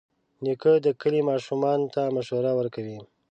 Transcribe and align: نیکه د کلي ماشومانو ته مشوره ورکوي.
نیکه 0.43 0.73
د 0.85 0.87
کلي 1.01 1.21
ماشومانو 1.29 1.91
ته 1.93 2.01
مشوره 2.15 2.51
ورکوي. 2.55 2.97